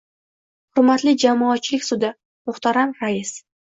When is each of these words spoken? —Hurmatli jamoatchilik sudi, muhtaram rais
—Hurmatli 0.77 1.13
jamoatchilik 1.25 1.87
sudi, 1.93 2.13
muhtaram 2.51 3.01
rais 3.01 3.41